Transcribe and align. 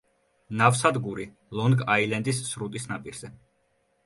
ნავსადგური 0.61 1.27
ლონგ-აილენდის 1.59 2.41
სრუტის 2.49 2.89
ნაპირზე. 2.95 3.33